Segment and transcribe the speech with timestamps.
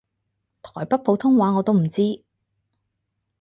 [0.63, 2.23] 台北普通話我都唔知